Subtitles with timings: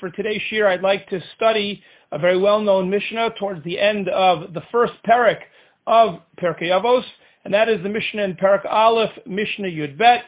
[0.00, 4.54] for today's shir, I'd like to study a very well-known Mishnah towards the end of
[4.54, 5.40] the first parak
[5.86, 7.04] of Pirkei Avos,
[7.44, 10.24] and that is the Mishnah in Parak Aleph, Mishnah Yud Bet.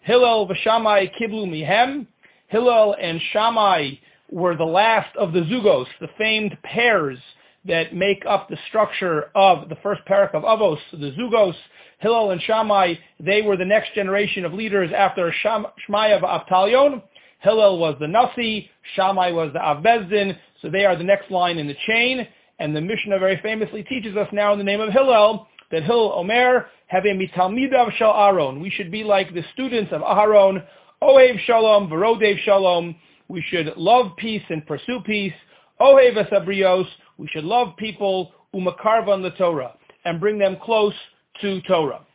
[0.00, 2.06] Hillel v'Shamai kiblu mihem.
[2.48, 3.90] Hillel and Shammai
[4.30, 7.18] were the last of the Zugos, the famed pairs
[7.64, 11.54] that make up the structure of the first parak of Avos, the Zugos,
[12.02, 17.00] Hillel and Shammai, they were the next generation of leaders after Sham, Shmaya Avtalion.
[17.42, 21.66] Hillel was the Nasi, Shammai was the Avbezdin, so they are the next line in
[21.66, 22.26] the chain.
[22.58, 26.12] And the Mishnah very famously teaches us now in the name of Hillel that Hillel
[26.14, 28.60] Omer have a mitalmidav shal Aaron.
[28.60, 30.62] We should be like the students of Aaron,
[31.02, 32.94] Ohev Shalom, Verodev Shalom.
[33.28, 35.32] We should love peace and pursue peace.
[35.80, 36.86] Ohev Asabrios.
[37.18, 40.94] We should love people, Umakarvan the Torah, and bring them close
[41.40, 42.06] to Torah.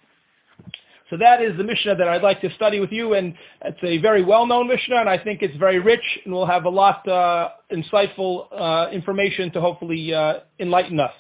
[1.10, 3.98] So that is the Mishnah that I'd like to study with you, and it's a
[4.00, 7.50] very well-known Mishnah, and I think it's very rich, and we'll have a lot uh,
[7.72, 11.14] insightful uh, information to hopefully uh, enlighten us.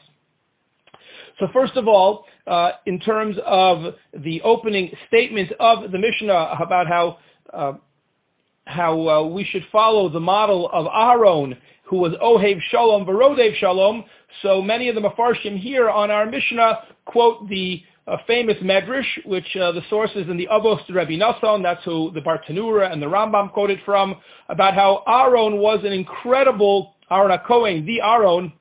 [1.39, 6.87] So first of all, uh, in terms of the opening statement of the Mishnah about
[6.87, 7.17] how
[7.53, 7.73] uh,
[8.65, 14.03] how uh, we should follow the model of Aaron, who was Ohev Shalom, Verodev Shalom.
[14.41, 19.55] So many of the Mefarshim here on our Mishnah quote the a famous medrash, which
[19.57, 23.01] uh, the source is in the Avos to Rabbi Nassan, that's who the Bartanura and
[23.01, 24.15] the Rambam quoted from,
[24.49, 28.53] about how Aaron was an incredible, Aaron HaKohen, the Aaron,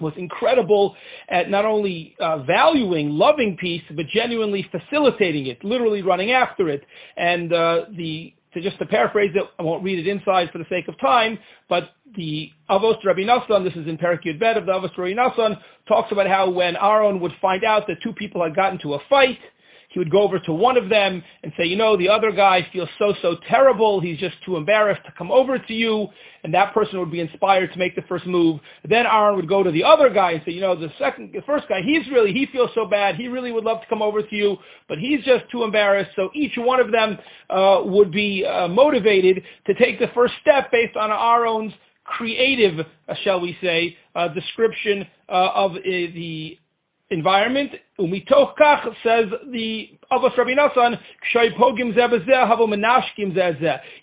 [0.00, 0.96] was incredible
[1.28, 6.84] at not only uh, valuing, loving peace, but genuinely facilitating it, literally running after it.
[7.16, 10.66] And uh, the to just to paraphrase it, I won't read it inside for the
[10.68, 14.66] sake of time, but the Avos Rabbi Nassan, this is in Parak Yud Bet of
[14.66, 18.42] the Avos Rabbi Nassan, talks about how when Aaron would find out that two people
[18.42, 19.38] had gotten to a fight,
[19.92, 22.66] he would go over to one of them and say, you know, the other guy
[22.72, 24.00] feels so, so terrible.
[24.00, 26.08] He's just too embarrassed to come over to you.
[26.44, 28.60] And that person would be inspired to make the first move.
[28.88, 31.42] Then Aaron would go to the other guy and say, you know, the second, the
[31.42, 33.16] first guy, he's really, he feels so bad.
[33.16, 34.56] He really would love to come over to you,
[34.88, 36.12] but he's just too embarrassed.
[36.16, 37.18] So each one of them
[37.50, 43.14] uh, would be uh, motivated to take the first step based on Aaron's creative, uh,
[43.22, 46.58] shall we say, uh, description uh, of uh, the
[47.12, 47.72] environment.
[48.00, 48.54] Umitoch
[49.04, 50.98] says the Avos Rabbi Nassan,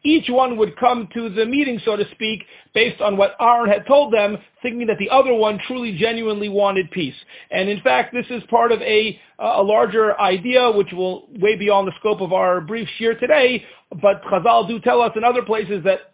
[0.03, 2.43] each one would come to the meeting, so to speak,
[2.73, 6.89] based on what Aaron had told them, thinking that the other one truly, genuinely wanted
[6.91, 7.15] peace.
[7.51, 11.87] And in fact, this is part of a, a larger idea, which will way beyond
[11.87, 13.65] the scope of our brief shir today,
[14.01, 16.13] but Chazal do tell us in other places that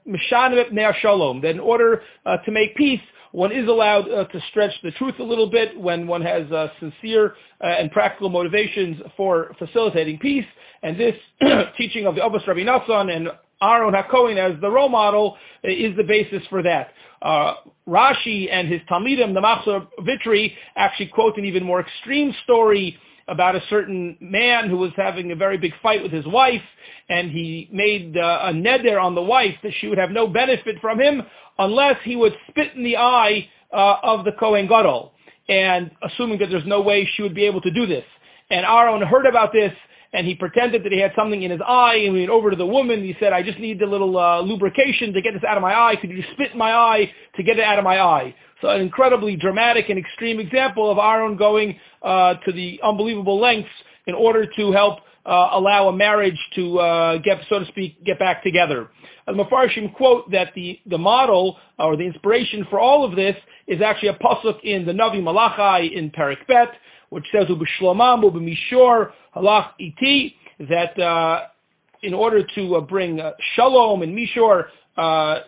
[1.02, 3.02] Shalom, that in order uh, to make peace,
[3.36, 6.70] one is allowed uh, to stretch the truth a little bit when one has uh,
[6.80, 10.46] sincere uh, and practical motivations for facilitating peace.
[10.84, 11.16] And this
[11.78, 13.28] teaching of the Avos Rabbi Nassan and
[13.62, 15.36] Aaron HaKohen as the role model
[15.66, 16.94] uh, is the basis for that.
[17.22, 22.98] Uh, Rashi and his Talmidim, the Machzor Vitri, actually quote an even more extreme story
[23.28, 26.62] about a certain man who was having a very big fight with his wife,
[27.10, 30.76] and he made uh, a neder on the wife that she would have no benefit
[30.80, 31.24] from him
[31.58, 35.14] unless he would spit in the eye uh, of the Kohen Gadol,
[35.50, 38.06] and assuming that there's no way she would be able to do this.
[38.50, 39.74] And Aaron heard about this,
[40.14, 42.56] and he pretended that he had something in his eye, and he went over to
[42.56, 43.04] the woman.
[43.04, 45.74] He said, I just need a little uh, lubrication to get this out of my
[45.74, 45.96] eye.
[46.00, 48.36] Could you spit in my eye to get it out of my eye?
[48.62, 53.70] So an incredibly dramatic and extreme example of Aaron going uh, to the unbelievable lengths
[54.08, 58.20] in order to help uh, allow a marriage to uh, get, so to speak, get
[58.20, 58.90] back together.
[59.28, 63.36] The Mefarshim quote that the, the model or the inspiration for all of this
[63.68, 66.70] is actually a pasuk in the Navi Malachi in Perik Bet,
[67.16, 71.44] which says "Ubishlomam ubimishor halach iti," that uh,
[72.04, 74.66] in order to uh, bring uh, shalom and mishor
[74.98, 75.40] uh,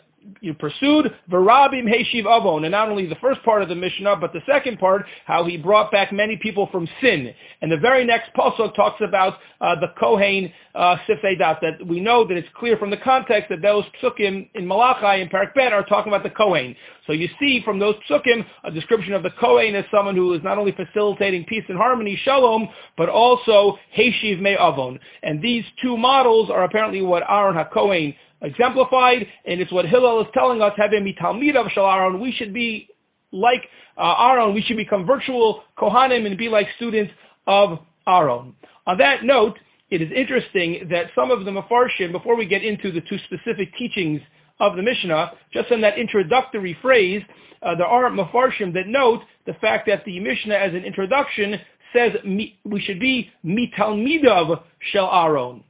[0.41, 4.33] you pursued Varabim Heshiv Avon, and not only the first part of the Mishnah, but
[4.33, 7.33] the second part, how he brought back many people from sin.
[7.61, 12.37] And the very next pasuk talks about uh, the Kohen uh, that we know that
[12.37, 16.11] it's clear from the context that those psukim in Malachi and Parak Bet are talking
[16.11, 16.75] about the Kohen.
[17.05, 20.43] So you see from those psukim a description of the Kohen as someone who is
[20.43, 22.67] not only facilitating peace and harmony, shalom,
[22.97, 24.99] but also Heshiv Me Avon.
[25.23, 30.27] And these two models are apparently what Aaron HaKohen exemplified, and it's what Hillel is
[30.33, 32.87] telling us, having mitalmid of Shal Aaron, we should be
[33.31, 33.63] like
[33.97, 37.11] uh, Aaron, we should become virtual Kohanim and be like students
[37.45, 38.53] of Aaron.
[38.85, 39.57] On that note,
[39.89, 43.75] it is interesting that some of the Mefarshim, before we get into the two specific
[43.77, 44.21] teachings
[44.59, 47.21] of the Mishnah, just in that introductory phrase,
[47.61, 51.59] uh, there are Mefarshim that note the fact that the Mishnah as an introduction
[51.93, 54.61] says we should be mitalmidav
[54.91, 55.63] shel Aaron.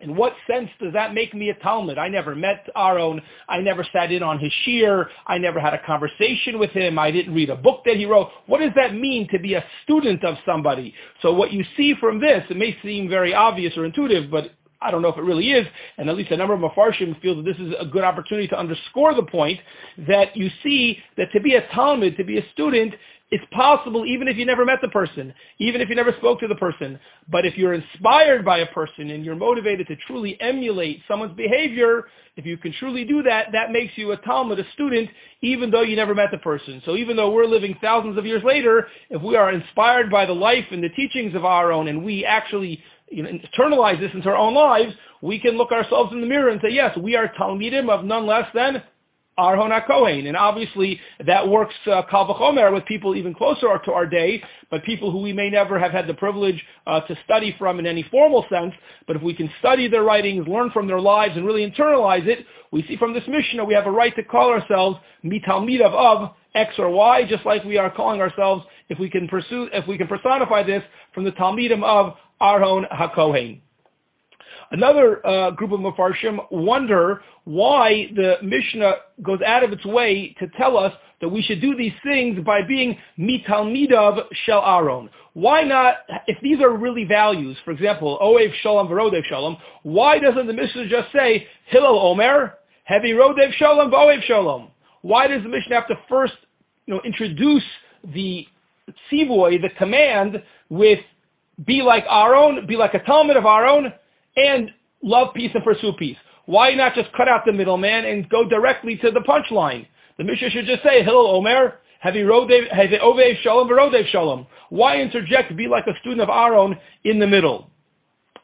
[0.00, 1.98] In what sense does that make me a Talmud?
[1.98, 3.20] I never met Aaron.
[3.48, 5.06] I never sat in on his shiur.
[5.26, 7.00] I never had a conversation with him.
[7.00, 8.28] I didn't read a book that he wrote.
[8.46, 10.94] What does that mean to be a student of somebody?
[11.20, 14.92] So what you see from this, it may seem very obvious or intuitive, but I
[14.92, 15.66] don't know if it really is,
[15.96, 18.58] and at least a number of Mefarshim feel that this is a good opportunity to
[18.58, 19.58] underscore the point
[20.06, 22.94] that you see that to be a Talmud, to be a student,
[23.30, 26.48] it's possible even if you never met the person, even if you never spoke to
[26.48, 26.98] the person.
[27.30, 32.04] But if you're inspired by a person and you're motivated to truly emulate someone's behavior,
[32.36, 35.10] if you can truly do that, that makes you a Talmud, a student,
[35.42, 36.80] even though you never met the person.
[36.86, 40.32] So even though we're living thousands of years later, if we are inspired by the
[40.32, 44.28] life and the teachings of our own and we actually you know, internalize this into
[44.28, 47.30] our own lives, we can look ourselves in the mirror and say, yes, we are
[47.38, 48.82] Talmidim of none less than
[49.38, 50.26] Aharon HaKohen.
[50.26, 55.10] And obviously that works uh, Kal with people even closer to our day, but people
[55.10, 58.44] who we may never have had the privilege uh, to study from in any formal
[58.50, 58.74] sense.
[59.06, 62.44] But if we can study their writings, learn from their lives, and really internalize it,
[62.72, 66.74] we see from this Mishnah we have a right to call ourselves Mitalmidav of X
[66.78, 70.08] or Y, just like we are calling ourselves, if we can pursue, if we can
[70.08, 70.82] personify this
[71.14, 73.60] from the Talmidim of Aharon HaKohen.
[74.70, 80.46] Another uh, group of Mefarshim wonder why the Mishnah goes out of its way to
[80.58, 85.08] tell us that we should do these things by being mitalmidav shel Aaron.
[85.32, 90.46] Why not, if these are really values, for example, oev shalom v'rodev shalom, why doesn't
[90.46, 92.54] the Mishnah just say, Hillel Omer,
[92.84, 94.68] heavy rodev shalom v'oev shalom?
[95.02, 96.34] Why does the Mishnah have to first
[96.86, 97.64] you know, introduce
[98.12, 98.46] the
[99.10, 101.00] tzivoy, the command, with
[101.66, 103.92] be like Aaron, be like a Talmud of Aaron,
[104.36, 104.70] and
[105.02, 106.16] love peace and pursue peace.
[106.46, 109.86] Why not just cut out the middleman and go directly to the punchline?
[110.16, 114.46] The Mishnah should just say, Hillel Omer, have you Ovev Shalom, or Rodev Shalom.
[114.70, 117.67] Why interject, be like a student of Aaron in the middle?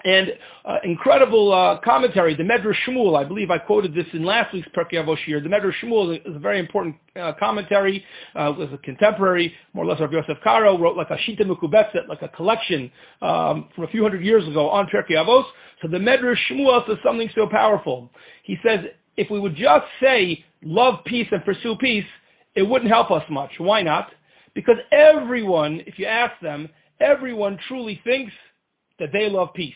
[0.04, 0.34] And
[0.66, 4.68] uh, incredible uh, commentary, the Medrash Shmuel, I believe I quoted this in last week's
[4.68, 5.42] Pirkei Avos Shiur.
[5.42, 8.04] The Medrash Shmuel is a very important uh, commentary,
[8.34, 12.06] uh, was a contemporary, more or less of Yosef Karo, wrote like a Shita Mekubetzet,
[12.06, 12.92] like a collection
[13.22, 15.44] um, from a few hundred years ago on Pirkei Avos.
[15.80, 18.10] So the Medrash Shmuel says something so powerful.
[18.42, 18.80] He says,
[19.16, 22.04] if we would just say, love peace and pursue peace,
[22.54, 23.52] it wouldn't help us much.
[23.56, 24.10] Why not?
[24.54, 26.68] Because everyone, if you ask them,
[27.00, 28.32] everyone truly thinks
[28.98, 29.74] that they love peace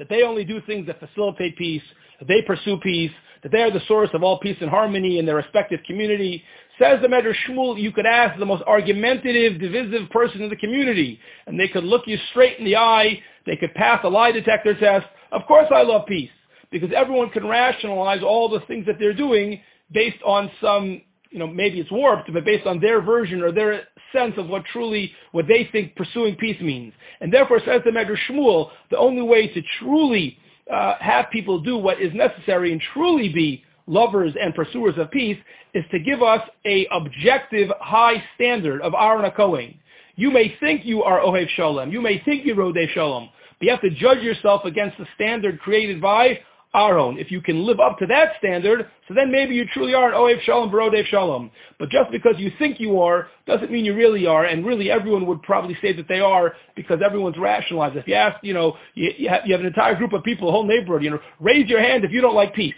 [0.00, 1.82] that they only do things that facilitate peace,
[2.20, 3.10] that they pursue peace,
[3.42, 6.42] that they are the source of all peace and harmony in their respective community.
[6.78, 11.20] Says the Medrash Shmuel, you could ask the most argumentative, divisive person in the community,
[11.46, 14.74] and they could look you straight in the eye, they could pass a lie detector
[14.74, 15.06] test.
[15.32, 16.30] Of course I love peace,
[16.72, 19.60] because everyone can rationalize all the things that they're doing
[19.92, 23.82] based on some you know, maybe it's warped, but based on their version or their
[24.12, 26.92] sense of what truly, what they think pursuing peace means.
[27.20, 30.38] And therefore, says the Medrash Shmuel, the only way to truly
[30.72, 35.38] uh, have people do what is necessary and truly be lovers and pursuers of peace
[35.74, 39.76] is to give us a objective high standard of Aaron HaKohen.
[40.16, 41.90] You may think you are Ohev Shalom.
[41.90, 43.30] You may think you're Rodeh Shalom.
[43.58, 46.40] But you have to judge yourself against the standard created by
[46.74, 47.18] Aaron.
[47.18, 50.14] If you can live up to that standard, so then maybe you truly are an
[50.14, 51.50] Oev Shalom, Barodev Shalom.
[51.78, 55.26] But just because you think you are, doesn't mean you really are, and really everyone
[55.26, 57.96] would probably say that they are because everyone's rationalized.
[57.96, 60.48] If you ask, you know, you, you, have, you have an entire group of people,
[60.48, 62.74] a whole neighborhood, you know, raise your hand if you don't like peace,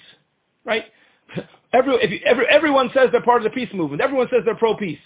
[0.65, 0.85] right?
[1.75, 4.03] Every, if you, every, everyone says they're part of the peace movement.
[4.03, 4.99] Everyone says they're pro-peace.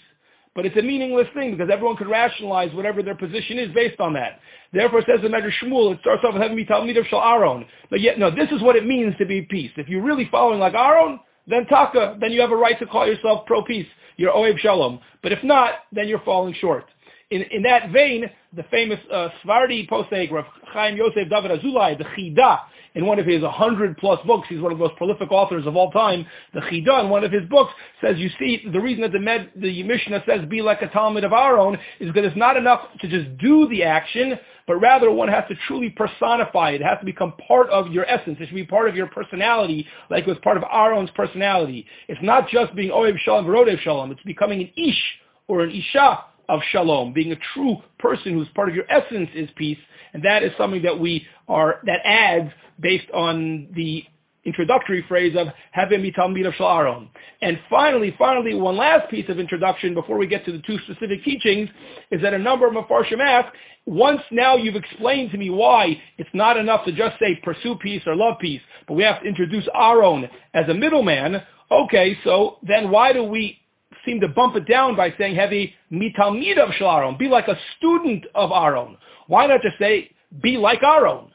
[0.57, 4.13] But it's a meaningless thing because everyone could rationalize whatever their position is based on
[4.13, 4.39] that.
[4.73, 7.21] Therefore, it says the Medrash Shmuel, it starts off with having me Talmid of Shal
[7.21, 7.63] Aaron.
[7.91, 9.69] But yet, no, this is what it means to be peace.
[9.77, 13.05] If you're really following like Aaron, then taka, then you have a right to call
[13.05, 13.85] yourself pro-peace.
[14.17, 14.99] You're Oev Shalom.
[15.21, 16.85] But if not, then you're falling short.
[17.29, 22.03] In, in that vein, the famous uh, Svardi posek, Rav Chaim Yosef David Azulai, the
[22.03, 22.61] Chida,
[22.97, 25.75] in one of his 100 plus books, he's one of the most prolific authors of
[25.75, 26.25] all time,
[26.55, 29.51] the Chida, in one of his books, says, you see, the reason that the, Med,
[29.55, 32.81] the Mishnah says, be like a Talmud of our own, is because it's not enough
[32.99, 34.33] to just do the action,
[34.65, 36.81] but rather one has to truly personify it.
[36.81, 38.37] It has to become part of your essence.
[38.39, 41.85] It should be part of your personality, like it was part of Aaron's personality.
[42.07, 44.11] It's not just being Oev Shalom, Rodev Shalom.
[44.11, 45.03] It's becoming an Ish
[45.47, 49.49] or an Isha of shalom, being a true person who's part of your essence is
[49.55, 49.77] peace,
[50.13, 54.03] and that is something that we are, that adds based on the
[54.47, 57.09] introductory phrase of having mitalmid of shalaron.
[57.41, 61.23] And finally, finally, one last piece of introduction before we get to the two specific
[61.23, 61.69] teachings
[62.11, 63.53] is that a number of Mefarshim ask,
[63.85, 68.01] once now you've explained to me why it's not enough to just say pursue peace
[68.05, 72.89] or love peace, but we have to introduce Aaron as a middleman, okay, so then
[72.89, 73.59] why do we
[74.07, 78.25] seem to bump it down by saying heavy mitalmid of Shalaron, be like a student
[78.33, 78.97] of Aaron.
[79.27, 80.09] Why not just say
[80.41, 81.27] be like Aaron?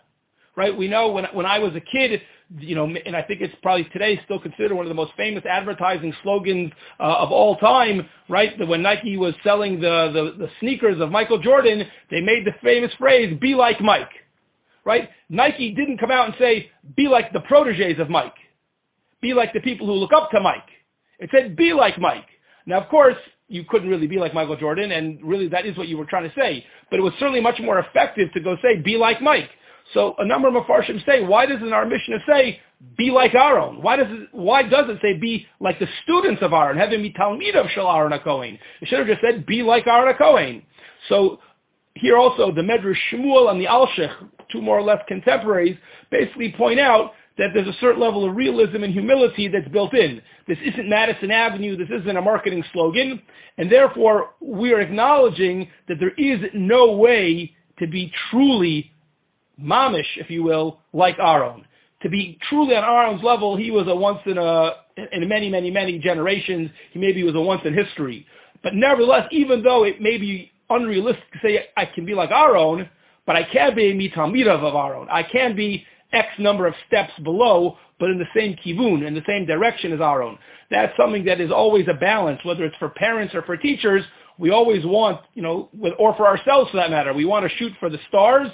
[0.57, 0.77] right?
[0.77, 2.21] We know when when I was a kid,
[2.59, 5.45] you know, and I think it's probably today still considered one of the most famous
[5.47, 8.57] advertising slogans uh, of all time, right?
[8.59, 12.53] That when Nike was selling the, the the sneakers of Michael Jordan, they made the
[12.63, 14.11] famous phrase "Be like Mike,"
[14.85, 15.09] right?
[15.29, 18.35] Nike didn't come out and say "Be like the proteges of Mike,"
[19.21, 20.69] "Be like the people who look up to Mike."
[21.19, 22.27] It said "Be like Mike."
[22.67, 23.17] Now, of course,
[23.49, 26.29] you couldn't really be like Michael Jordan, and really that is what you were trying
[26.29, 26.65] to say.
[26.91, 29.51] But it was certainly much more effective to go say, be like Mike.
[29.95, 32.61] So a number of Mepharshim say, why doesn't our Mishnah say,
[32.97, 33.83] be like Aaron?
[33.83, 37.13] Why does it, why does it say, be like the students of Aaron, having me
[37.13, 38.59] Talmid of Shal Aaron HaKohen?
[38.81, 40.63] It should have just said, be like Aaron HaKohen.
[41.09, 41.41] So
[41.95, 44.13] here also, the Medrash Shmuel and the Alshich,
[44.51, 45.77] two more or less contemporaries,
[46.11, 50.21] basically point out that there's a certain level of realism and humility that's built in.
[50.47, 51.77] This isn't Madison Avenue.
[51.77, 53.23] This isn't a marketing slogan.
[53.59, 58.93] And therefore, we are acknowledging that there is no way to be truly
[59.61, 61.65] mamish, if you will, like our own.
[62.03, 64.73] To be truly on Aaron's level, he was a once in a
[65.13, 66.71] in many, many, many generations.
[66.93, 68.27] He maybe was a once in history.
[68.63, 72.57] But nevertheless, even though it may be unrealistic to say I can be like our
[72.57, 72.89] own,
[73.27, 75.09] but I can be a mitamirav of our own.
[75.11, 79.23] I can be X number of steps below, but in the same kivun, in the
[79.27, 80.39] same direction as our own.
[80.71, 84.05] That's something that is always a balance, whether it's for parents or for teachers.
[84.39, 87.73] We always want, you know, or for ourselves for that matter, we want to shoot
[87.79, 88.49] for the stars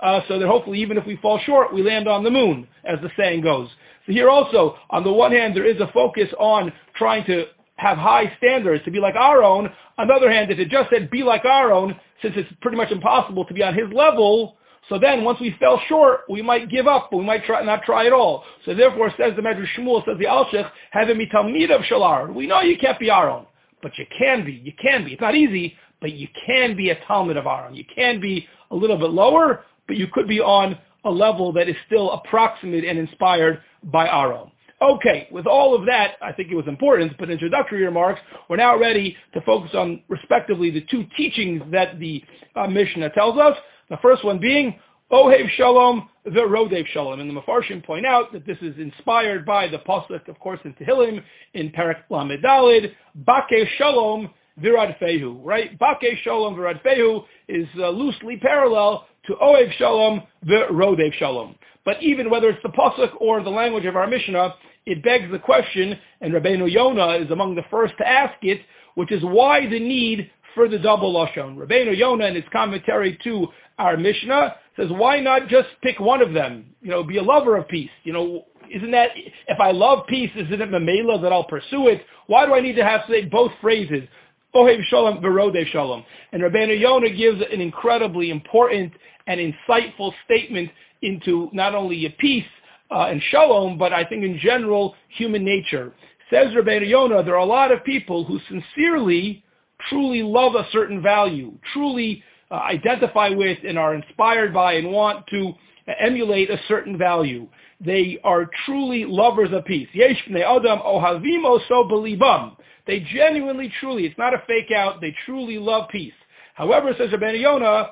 [0.00, 2.98] uh, so that hopefully even if we fall short, we land on the moon, as
[3.02, 3.68] the saying goes.
[4.06, 7.98] So here also, on the one hand, there is a focus on trying to have
[7.98, 9.68] high standards to be like our own.
[9.98, 12.76] On the other hand, if it just said be like our own, since it's pretty
[12.76, 14.56] much impossible to be on his level,
[14.88, 17.82] so then once we fell short, we might give up, but we might try, not
[17.82, 18.44] try at all.
[18.64, 22.32] So therefore, says the Medrash Shmuel, says the Alshich, having me talmid of Shalar.
[22.32, 23.46] We know you can't be our own,
[23.82, 24.52] but you can be.
[24.52, 25.12] You can be.
[25.12, 27.74] It's not easy, but you can be a Talmud of Aaron.
[27.74, 31.68] You can be a little bit lower, but you could be on a level that
[31.68, 34.50] is still approximate and inspired by Aaron.
[34.82, 38.78] Okay, with all of that, I think it was important, but introductory remarks, we're now
[38.78, 42.22] ready to focus on, respectively, the two teachings that the
[42.54, 43.56] uh, Mishnah tells us.
[43.90, 44.78] The first one being,
[45.12, 47.20] Ohev Shalom, the Rodev Shalom.
[47.20, 50.72] And the Mefarshim point out that this is inspired by the Pasuk, of course, in
[50.74, 51.22] Tehillim,
[51.52, 52.92] in Perak Lamedalid,
[53.26, 55.78] Bake Shalom, Virad Fehu, right?
[55.78, 61.54] Bake Shalom, Virad Fehu is uh, loosely parallel to Oev Shalom, the Rodev Shalom.
[61.84, 64.54] But even whether it's the Pasuk or the language of our Mishnah,
[64.86, 68.60] it begs the question, and Rabbeinu Yonah is among the first to ask it,
[68.94, 71.56] which is why the need for the double Lashon.
[71.56, 76.32] Rabbeinu Yonah in his commentary to our Mishnah says, why not just pick one of
[76.32, 76.66] them?
[76.80, 77.90] You know, be a lover of peace.
[78.04, 79.10] You know, isn't that,
[79.48, 82.02] if I love peace, isn't it Mamela that I'll pursue it?
[82.26, 84.08] Why do I need to have say both phrases?
[84.54, 86.04] Ohev Shalom, Verodev Shalom.
[86.32, 88.92] And Rabbeinu Yonah gives an incredibly important
[89.26, 90.70] and insightful statement
[91.02, 92.44] into not only a peace
[92.90, 95.92] uh, and shalom, but I think in general, human nature.
[96.30, 99.44] Says Rabbeinu Yonah, there are a lot of people who sincerely,
[99.88, 102.22] truly love a certain value, truly
[102.54, 105.52] Uh, identify with and are inspired by and want to
[105.98, 107.48] emulate a certain value.
[107.80, 109.88] They are truly lovers of peace.
[109.92, 112.56] Yesh adam belibam.
[112.86, 116.12] They genuinely, truly, it's not a fake out, they truly love peace.
[116.54, 117.88] However, says Rabbi Yonah,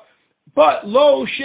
[0.55, 1.43] but lo she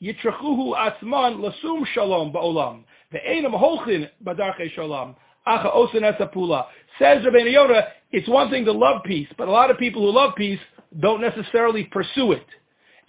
[0.00, 2.84] yitrachuhu atzman lasum shalom ba'olam.
[3.12, 5.16] Ve'enam holchin badarche shalom.
[5.44, 6.66] Acha osen esapula.
[7.00, 10.16] Says Rabbi Yonah, it's one thing to love peace, but a lot of people who
[10.16, 10.60] love peace
[11.00, 12.46] don't necessarily pursue it.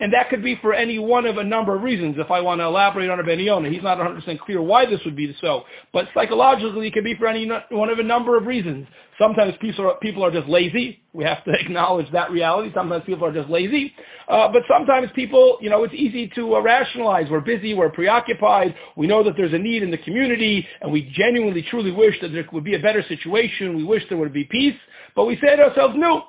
[0.01, 2.15] And that could be for any one of a number of reasons.
[2.17, 5.34] If I want to elaborate on Rabbeinu he's not 100% clear why this would be
[5.39, 5.63] so.
[5.93, 8.88] But psychologically, it could be for any one of a number of reasons.
[9.20, 11.00] Sometimes people are, people are just lazy.
[11.13, 12.72] We have to acknowledge that reality.
[12.74, 13.93] Sometimes people are just lazy.
[14.27, 17.27] Uh, but sometimes people, you know, it's easy to uh, rationalize.
[17.29, 17.75] We're busy.
[17.75, 18.74] We're preoccupied.
[18.98, 22.29] We know that there's a need in the community, and we genuinely, truly wish that
[22.29, 23.77] there would be a better situation.
[23.77, 24.75] We wish there would be peace.
[25.15, 26.24] But we say to ourselves, no,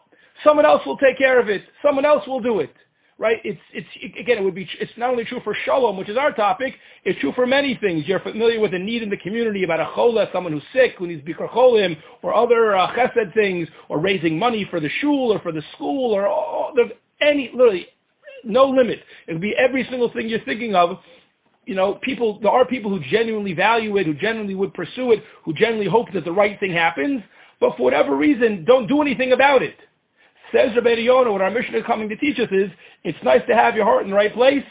[0.44, 1.62] someone else will take care of it.
[1.82, 2.68] Someone else will do it
[3.22, 3.40] right?
[3.44, 3.86] It's, it's,
[4.18, 6.74] again, it would be, it's not only true for shalom, which is our topic,
[7.04, 8.02] it's true for many things.
[8.04, 11.06] You're familiar with a need in the community about a chola, someone who's sick, who
[11.06, 15.38] needs bikar cholim, or other uh, chesed things, or raising money for the shul or
[15.38, 17.86] for the school, or all, there's any, literally,
[18.42, 18.98] no limit.
[19.28, 20.98] It would be every single thing you're thinking of.
[21.64, 25.22] You know, people, there are people who genuinely value it, who genuinely would pursue it,
[25.44, 27.22] who genuinely hope that the right thing happens,
[27.60, 29.76] but for whatever reason, don't do anything about it.
[30.52, 32.70] Says Rabbi Yonah, what our mission is coming to teach us is,
[33.04, 34.64] it's nice to have your heart in the right place,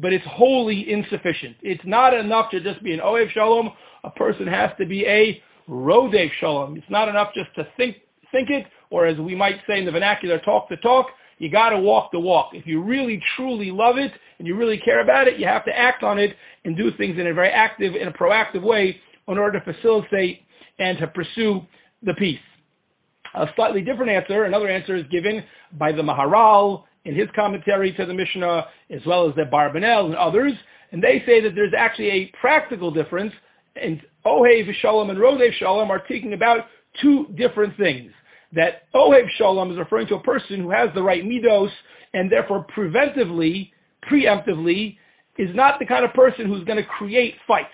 [0.00, 1.56] but it's wholly insufficient.
[1.62, 3.70] It's not enough to just be an Oev Shalom.
[4.04, 6.76] A person has to be a Rodev Shalom.
[6.76, 7.96] It's not enough just to think,
[8.32, 11.06] think it, or as we might say in the vernacular, talk the talk.
[11.38, 12.50] You got to walk the walk.
[12.52, 15.78] If you really truly love it, and you really care about it, you have to
[15.78, 16.34] act on it
[16.64, 20.40] and do things in a very active, in a proactive way in order to facilitate
[20.78, 21.60] and to pursue
[22.02, 22.40] the peace.
[23.34, 25.44] A slightly different answer, another answer is given
[25.78, 30.16] by the Maharal in his commentary to the Mishnah, as well as the Barbanel and
[30.16, 30.52] others,
[30.92, 33.32] and they say that there's actually a practical difference,
[33.76, 36.66] and Ohev Shalom and Rodev Shalom are speaking about
[37.00, 38.12] two different things.
[38.52, 41.70] That Ohev Shalom is referring to a person who has the right midos,
[42.12, 43.70] and therefore preventively,
[44.10, 44.98] preemptively,
[45.38, 47.68] is not the kind of person who's going to create fights.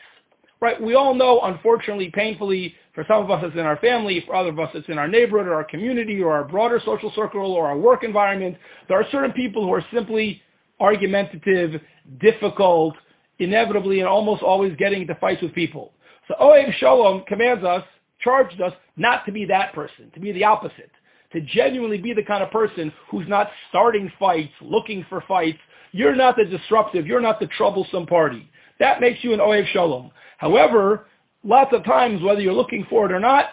[0.61, 0.81] Right?
[0.81, 4.49] We all know, unfortunately, painfully, for some of us it's in our family, for other
[4.49, 7.69] of us it's in our neighborhood or our community or our broader social circle or
[7.69, 8.57] our work environment.
[8.89, 10.41] There are certain people who are simply
[10.81, 11.81] argumentative,
[12.19, 12.95] difficult,
[13.39, 15.93] inevitably and almost always getting into fights with people.
[16.27, 17.85] So Oev Shalom commands us,
[18.19, 20.91] charged us not to be that person, to be the opposite,
[21.33, 25.59] to genuinely be the kind of person who's not starting fights, looking for fights.
[25.93, 28.51] You're not the disruptive, you're not the troublesome party.
[28.81, 30.11] That makes you an Oev Shalom.
[30.39, 31.07] However,
[31.47, 33.51] lots of times, whether you're looking for it or not,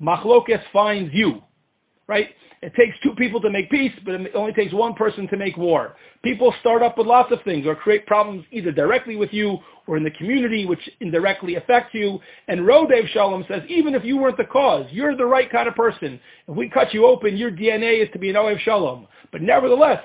[0.00, 1.42] Machlokes finds you,
[2.08, 2.30] right?
[2.62, 5.58] It takes two people to make peace, but it only takes one person to make
[5.58, 5.96] war.
[6.22, 9.98] People start up with lots of things or create problems either directly with you or
[9.98, 12.18] in the community, which indirectly affects you.
[12.48, 15.74] And Rodev Shalom says, even if you weren't the cause, you're the right kind of
[15.74, 16.18] person.
[16.48, 19.08] If we cut you open, your DNA is to be an Oev Shalom.
[19.30, 20.02] But nevertheless,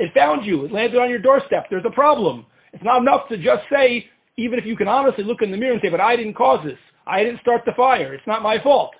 [0.00, 0.64] it found you.
[0.64, 1.66] It landed on your doorstep.
[1.70, 2.46] There's a problem.
[2.72, 4.08] It's not enough to just say,
[4.42, 6.64] even if you can honestly look in the mirror and say, but I didn't cause
[6.64, 6.78] this.
[7.06, 8.14] I didn't start the fire.
[8.14, 8.92] It's not my fault.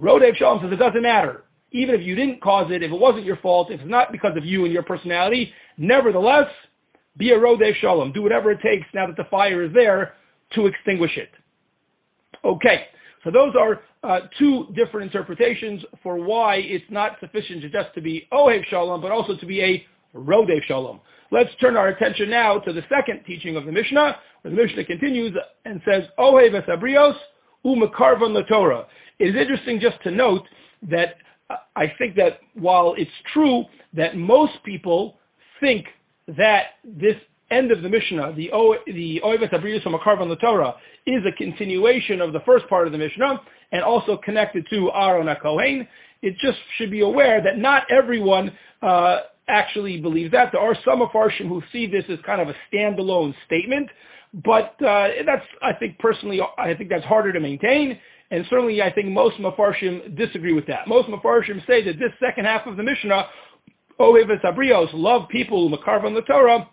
[0.00, 3.24] Rodev Shalom says it doesn't matter even if you didn't cause it, if it wasn't
[3.24, 6.48] your fault, if it's not because of you and your personality, nevertheless,
[7.16, 8.12] be a Rodeh Shalom.
[8.12, 10.14] Do whatever it takes now that the fire is there
[10.54, 11.30] to extinguish it.
[12.44, 12.86] Okay,
[13.24, 18.28] so those are uh, two different interpretations for why it's not sufficient just to be
[18.32, 21.00] Ohev Shalom, but also to be a Rodeh Shalom.
[21.32, 24.84] Let's turn our attention now to the second teaching of the Mishnah, where the Mishnah
[24.84, 25.34] continues
[25.64, 27.16] and says, Ohev Esabrios
[27.64, 28.86] Umakarvan the Torah.
[29.18, 30.42] It is interesting just to note
[30.90, 31.16] that
[31.74, 35.16] I think that while it's true that most people
[35.58, 35.86] think
[36.28, 37.16] that this
[37.50, 40.74] end of the Mishnah, the Oivet Abriyus Makarvan the Torah,
[41.06, 43.40] is a continuation of the first part of the Mishnah
[43.72, 45.88] and also connected to Aaron HaKohen,
[46.20, 50.52] it just should be aware that not everyone uh, actually believes that.
[50.52, 53.88] There are some Afarshim who see this as kind of a standalone statement,
[54.32, 57.98] but uh, that's, I think personally, I think that's harder to maintain.
[58.30, 60.88] And certainly I think most Mefarshim disagree with that.
[60.88, 63.26] Most Mefarshim say that this second half of the Mishnah,
[64.00, 66.66] Oheves Abrios, love people, Makarvan the Torah,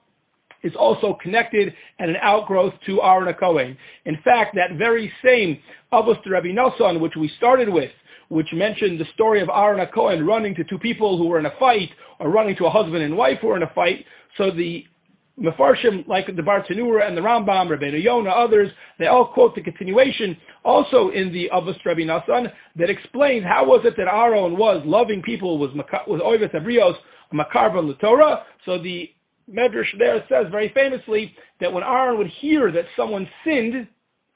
[0.64, 3.78] is also connected and an outgrowth to Aaron Kohen.
[4.06, 5.60] In fact, that very same
[5.92, 7.92] Avos to Rabbi Nosson, which we started with,
[8.30, 11.54] which mentioned the story of Aaron Cohen running to two people who were in a
[11.60, 11.90] fight,
[12.20, 14.06] or running to a husband and wife who were in a fight.
[14.38, 14.86] So the
[15.40, 20.36] Mefarshim, like the Bartanura and the Rambam, Rabbeinu Yonah, others, they all quote the continuation
[20.64, 25.22] also in the Avos Rabbi Nassan that explains how was it that Aaron was loving
[25.22, 25.72] people, was,
[26.08, 26.96] was Oivet Abrios,
[27.34, 28.44] Makarva Torah.
[28.66, 29.10] So the
[29.50, 33.88] Medrash there says very famously that when Aaron would hear that someone sinned,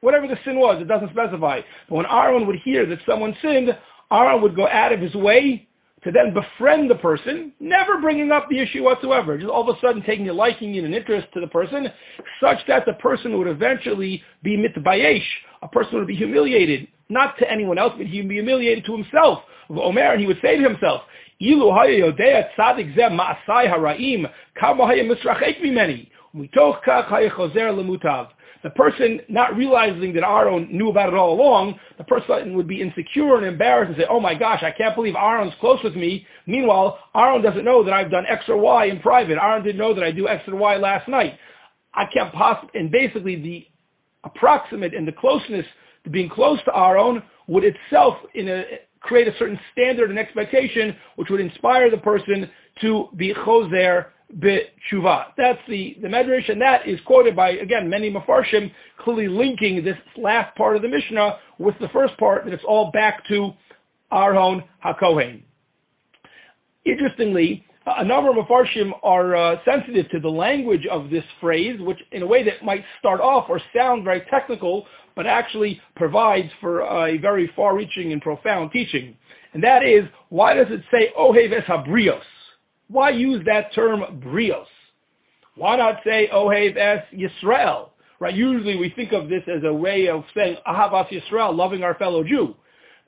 [0.03, 3.75] whatever the sin was, it doesn't specify, but when Aaron would hear that someone sinned,
[4.11, 5.65] Aaron would go out of his way
[6.03, 9.79] to then befriend the person, never bringing up the issue whatsoever, just all of a
[9.79, 11.87] sudden taking a liking and an interest to the person,
[12.41, 15.23] such that the person would eventually be mitbayesh,
[15.61, 18.91] a person would be humiliated, not to anyone else, but he would be humiliated to
[18.91, 19.39] himself.
[19.69, 21.03] Omer, and he would say to himself,
[21.39, 28.27] Ilu yodea tzadik zeh ma'asai haraim, kama haya misrachek mimeni, umitoch kach haya chozer lemutav
[28.63, 32.82] the person not realizing that Aaron knew about it all along, the person would be
[32.82, 36.26] insecure and embarrassed and say, oh my gosh, I can't believe Aaron's close with me.
[36.47, 39.38] Meanwhile, Aaron doesn't know that I've done X or Y in private.
[39.38, 41.38] Aaron didn't know that I do X or Y last night.
[41.93, 43.67] I can't possibly, and basically the
[44.23, 45.65] approximate and the closeness
[46.06, 48.63] to being close to Aaron would itself in a,
[49.02, 52.49] create a certain standard and expectation which would inspire the person
[52.82, 54.08] to be choser
[54.39, 55.25] b'tshuva.
[55.37, 59.97] That's the, the Medrash, and that is quoted by, again, many Mefarshim, clearly linking this
[60.17, 63.51] last part of the Mishnah with the first part, that it's all back to
[64.11, 65.41] Aharon HaKohen.
[66.85, 71.99] Interestingly, a number of Mefarshim are uh, sensitive to the language of this phrase, which
[72.11, 76.81] in a way that might start off or sound very technical, but actually provides for
[76.81, 79.15] a very far-reaching and profound teaching.
[79.53, 82.21] And that is, why does it say Ohev es Habrios?
[82.93, 84.67] Why use that term brios?
[85.56, 87.89] Why not say Ohev es Yisrael?
[88.19, 88.36] Right?
[88.36, 92.23] Usually we think of this as a way of saying Ahavas Yisrael, loving our fellow
[92.23, 92.56] Jew.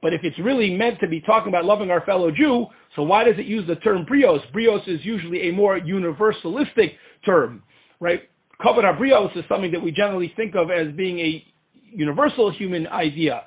[0.02, 3.26] But if it's really meant to be talking about loving our fellow Jew, so why
[3.26, 4.42] does it use the term brios?
[4.52, 7.62] Brios is usually a more universalistic term.
[8.00, 8.24] right?
[8.62, 11.46] Kavod Abrios is something that we generally think of as being a
[11.92, 13.44] universal human idea.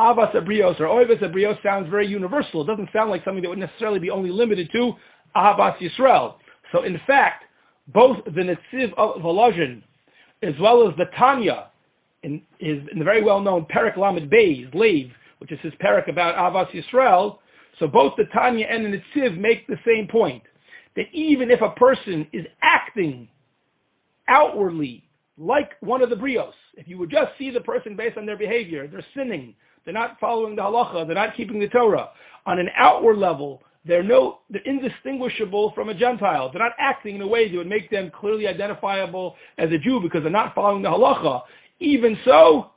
[0.00, 2.62] Avas Abrios or Oivas Abrios sounds very universal.
[2.62, 4.94] It doesn't sound like something that would necessarily be only limited to
[5.36, 6.34] Ahavas Yisrael.
[6.72, 7.44] So in fact,
[7.88, 9.82] both the Netziv of Volozhin
[10.42, 11.66] as well as the Tanya
[12.22, 16.36] in, his, in the very well-known Perak Lamed Beis, Lev, which is his Perak about
[16.36, 17.38] Avas Yisrael,
[17.78, 20.42] so both the Tanya and the Netziv make the same point,
[20.96, 23.28] that even if a person is acting
[24.28, 25.04] outwardly
[25.38, 28.36] like one of the brios, if you would just see the person based on their
[28.36, 32.10] behavior, they're sinning, they're not following the halacha, they're not keeping the Torah,
[32.44, 36.50] on an outward level, they're no, they're indistinguishable from a Gentile.
[36.52, 40.00] They're not acting in a way that would make them clearly identifiable as a Jew
[40.00, 41.42] because they're not following the halacha.
[41.80, 42.70] Even so,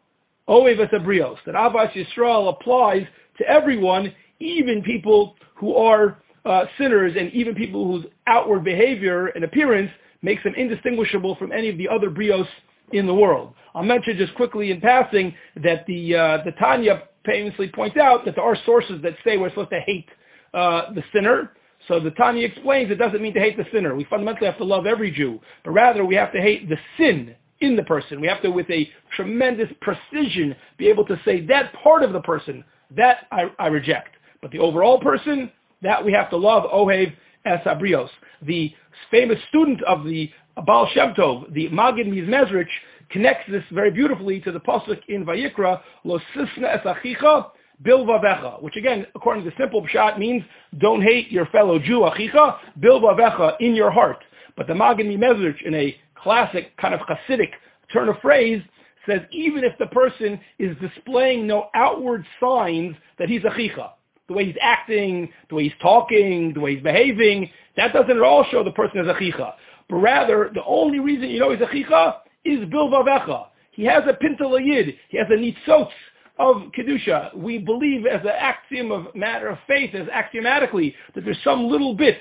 [0.47, 3.05] Oev Abrios, that Abbas Yisrael applies
[3.37, 9.43] to everyone, even people who are uh, sinners and even people whose outward behavior and
[9.43, 12.47] appearance makes them indistinguishable from any of the other brios
[12.91, 13.53] in the world.
[13.75, 18.35] I'll mention just quickly in passing that the uh, the Tanya famously points out that
[18.35, 20.07] there are sources that say we're supposed to hate
[20.53, 21.51] uh, the sinner.
[21.87, 23.95] So the Tanya explains it doesn't mean to hate the sinner.
[23.95, 27.35] We fundamentally have to love every Jew, but rather we have to hate the sin
[27.59, 28.21] in the person.
[28.21, 32.21] We have to, with a tremendous precision, be able to say that part of the
[32.21, 32.63] person,
[32.95, 34.15] that I, I reject.
[34.41, 37.13] But the overall person, that we have to love, Ohev
[37.45, 38.09] Esabrios.
[38.41, 38.73] The
[39.11, 40.29] famous student of the
[40.65, 42.67] Baal Shem Tov, the Magid Mizmezrich,
[43.09, 47.51] connects this very beautifully to the pasuk in Vayikra, Lo sisna es achicha,
[47.83, 50.43] bilvavecha, which again, according to the simple pshat, means
[50.79, 54.23] don't hate your fellow Jew, achicha, bilvavecha, in your heart.
[54.55, 57.51] But the Magid Mizmezrich, in a classic kind of Hasidic
[57.91, 58.61] turn of phrase,
[59.07, 63.91] says even if the person is displaying no outward signs that he's a chicha,
[64.27, 68.23] the way he's acting, the way he's talking, the way he's behaving, that doesn't at
[68.23, 69.55] all show the person is a chicha.
[69.89, 73.47] But rather, the only reason you know he's a chicha is bilvavecha.
[73.71, 74.95] He has a pintalayid.
[75.09, 75.89] He has a nitzotz
[76.39, 77.35] of kedusha.
[77.35, 81.95] We believe as an axiom of matter of faith, as axiomatically, that there's some little
[81.95, 82.17] bit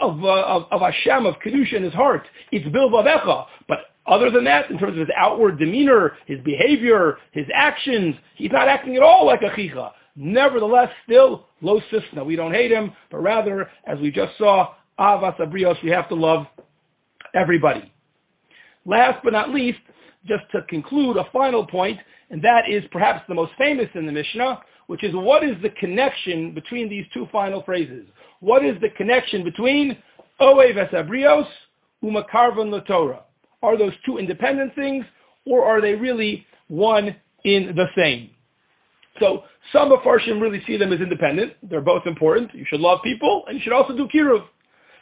[0.00, 2.26] of, uh, of, of Hashem, of Kedusha in his heart.
[2.52, 3.46] It's Bilvavecha.
[3.66, 8.52] But other than that, in terms of his outward demeanor, his behavior, his actions, he's
[8.52, 9.92] not acting at all like a chicha.
[10.16, 12.24] Nevertheless, still, lo sisna.
[12.24, 16.14] We don't hate him, but rather, as we just saw, avas abrios, we have to
[16.14, 16.46] love
[17.34, 17.92] everybody.
[18.84, 19.78] Last but not least,
[20.26, 21.98] just to conclude, a final point,
[22.30, 25.70] and that is perhaps the most famous in the Mishnah, which is what is the
[25.70, 28.06] connection between these two final phrases?
[28.40, 29.96] What is the connection between
[30.40, 31.46] Oev Esabrios
[32.02, 33.22] Umakarvan Torah?
[33.62, 35.04] Are those two independent things,
[35.44, 38.30] or are they really one in the same?
[39.18, 41.54] So some of Farshim really see them as independent.
[41.68, 42.54] They're both important.
[42.54, 44.44] You should love people, and you should also do kiruv.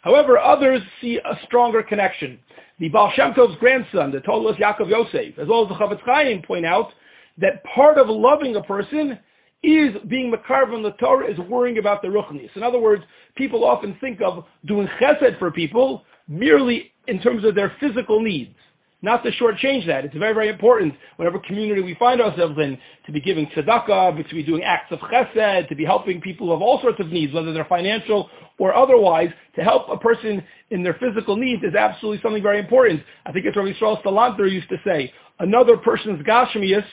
[0.03, 2.39] However, others see a stronger connection.
[2.79, 6.43] The Baal Shem Tov's grandson, the Toldos Yaakov Yosef, as well as the Chofetz Chaim
[6.43, 6.93] point out
[7.39, 9.19] that part of loving a person
[9.63, 12.55] is being makarvan the Torah is worrying about the ruchnis.
[12.55, 13.03] In other words,
[13.37, 18.55] people often think of doing chesed for people merely in terms of their physical needs.
[19.03, 20.05] Not to shortchange that.
[20.05, 24.35] It's very, very important, whatever community we find ourselves in, to be giving tzedakah, to
[24.35, 27.33] be doing acts of chesed, to be helping people who have all sorts of needs,
[27.33, 29.29] whether they're financial or otherwise.
[29.57, 33.03] To help a person in their physical needs is absolutely something very important.
[33.27, 36.85] I think it's Rabbi Yisrael Salanter used to say, another person's gashmias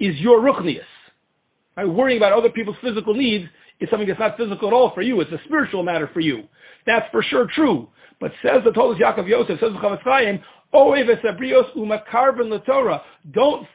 [0.00, 0.80] is your ruchnias.
[1.76, 1.84] Right?
[1.86, 5.20] Worrying about other people's physical needs is something that's not physical at all for you.
[5.20, 6.44] It's a spiritual matter for you.
[6.86, 7.88] That's for sure true.
[8.20, 10.94] But says the Toldos Yaakov Yosef, says the Chofetz Chaim, don't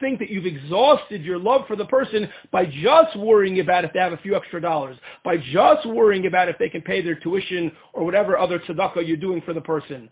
[0.00, 3.98] think that you've exhausted your love for the person by just worrying about if they
[3.98, 7.70] have a few extra dollars, by just worrying about if they can pay their tuition
[7.92, 10.08] or whatever other tzedakah you're doing for the person.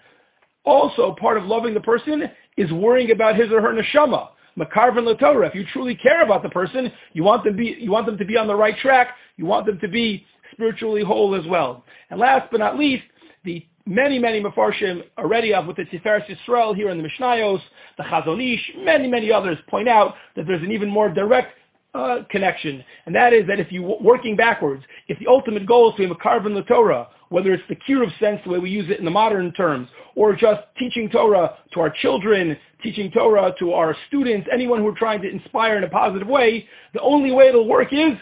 [0.64, 4.28] Also, part of loving the person is worrying about his or her neshama.
[4.58, 5.46] Makarvan Torah.
[5.48, 8.24] If you truly care about the person, you want them be you want them to
[8.24, 9.08] be on the right track.
[9.36, 11.84] You want them to be spiritually whole as well.
[12.10, 13.04] And last but not least,
[13.44, 17.60] the many, many Mefarshim already have with the Tiferes Yisrael here in the Mishnayos,
[17.96, 21.56] the Chazon Ish, many, many others point out that there's an even more direct
[21.94, 25.96] uh, connection, and that is that if you working backwards, if the ultimate goal is
[25.96, 28.90] to be a in the Torah, whether it's the kiruv sense, the way we use
[28.90, 33.72] it in the modern terms, or just teaching Torah to our children, teaching Torah to
[33.72, 37.48] our students, anyone who are trying to inspire in a positive way, the only way
[37.48, 38.14] it'll work is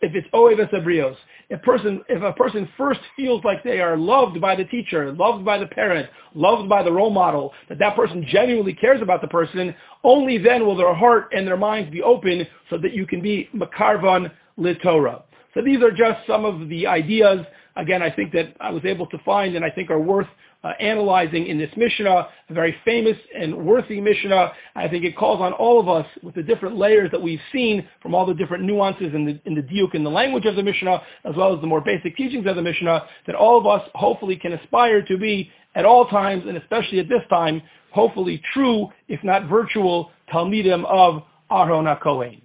[0.00, 1.16] if it's Oeves Abrios.
[1.48, 5.44] If, person, if a person first feels like they are loved by the teacher, loved
[5.44, 9.28] by the parent, loved by the role model, that that person genuinely cares about the
[9.28, 13.20] person, only then will their heart and their minds be open so that you can
[13.20, 15.22] be Makarvan Litorah.
[15.52, 17.44] So these are just some of the ideas
[17.76, 20.26] again, I think that I was able to find and I think are worth
[20.64, 24.52] Uh, analyzing in this Mishnah, a very famous and worthy Mishnah.
[24.76, 27.88] I think it calls on all of us with the different layers that we've seen
[28.00, 30.62] from all the different nuances in the, in the diuk in the language of the
[30.62, 33.88] Mishnah, as well as the more basic teachings of the Mishnah, that all of us
[33.96, 38.88] hopefully can aspire to be at all times, and especially at this time, hopefully true,
[39.08, 42.40] if not virtual, Talmidim of Aharon HaKohen.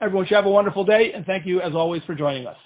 [0.00, 2.56] Everyone should have a wonderful day, and thank you as always for joining us.